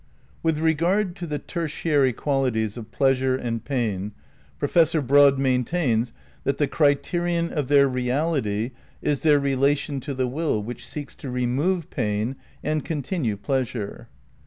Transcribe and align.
With 0.41 0.57
regard 0.57 1.15
to 1.17 1.27
the 1.27 1.37
tertiary 1.37 2.11
qualities 2.11 2.75
of 2.75 2.89
pleasure 2.89 3.35
and 3.35 3.63
pain, 3.63 4.13
Professor 4.57 4.99
Broad 4.99 5.37
maintains 5.37 6.11
that 6.43 6.57
the 6.57 6.65
criterion 6.67 7.51
of 7.53 7.67
their 7.67 7.87
reality 7.87 8.71
is 9.03 9.21
their 9.21 9.39
relation 9.39 9.99
to 9.99 10.15
the 10.15 10.27
will 10.27 10.59
which 10.59 10.87
seeks 10.87 11.13
to 11.17 11.29
remove 11.29 11.91
pain 11.91 12.35
and 12.63 12.83
continue 12.83 13.37
pleasure. 13.37 14.07